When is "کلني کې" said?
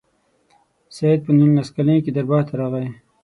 1.75-2.11